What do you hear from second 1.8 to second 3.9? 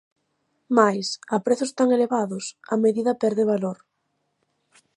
elevados, a medida perde valor.